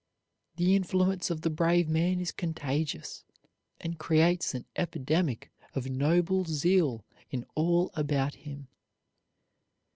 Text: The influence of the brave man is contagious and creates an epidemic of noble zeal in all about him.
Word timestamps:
The 0.55 0.75
influence 0.75 1.29
of 1.29 1.41
the 1.41 1.51
brave 1.51 1.87
man 1.87 2.19
is 2.19 2.31
contagious 2.31 3.23
and 3.79 3.99
creates 3.99 4.55
an 4.55 4.65
epidemic 4.75 5.51
of 5.75 5.91
noble 5.91 6.43
zeal 6.43 7.05
in 7.29 7.45
all 7.53 7.91
about 7.93 8.33
him. 8.33 8.67